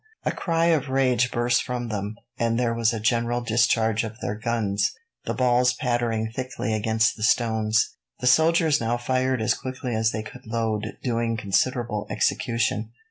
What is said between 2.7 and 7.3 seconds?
was a general discharge of their guns, the balls pattering thickly against the